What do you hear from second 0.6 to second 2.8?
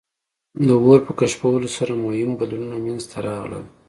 د اور په کشفولو سره مهم بدلونونه